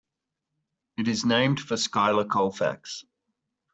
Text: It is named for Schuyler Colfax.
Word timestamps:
It 0.97 1.07
is 1.07 1.25
named 1.25 1.59
for 1.59 1.77
Schuyler 1.77 2.25
Colfax. 2.25 3.05